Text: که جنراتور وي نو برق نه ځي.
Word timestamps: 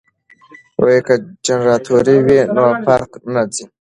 که 1.05 1.13
جنراتور 1.45 2.05
وي 2.27 2.39
نو 2.55 2.65
برق 2.85 3.11
نه 3.33 3.41
ځي. 3.53 3.63